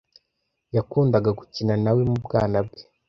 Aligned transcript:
Yakundaga 0.75 1.29
gukina 1.39 1.73
na 1.83 1.91
we 1.95 2.01
mu 2.09 2.17
bwana 2.25 2.57
bwe. 2.65 2.81